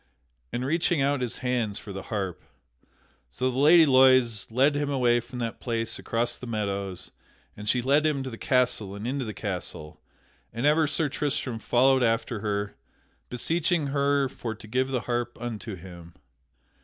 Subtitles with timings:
[0.51, 2.43] and reaching out his hands for the harp.
[3.29, 7.11] So the Lady Loise led him away from that place across the meadows;
[7.55, 10.01] and she led him to the castle and into the castle;
[10.51, 12.73] and ever Sir Tristram followed after her,
[13.29, 16.15] beseeching her for to give the harp unto him.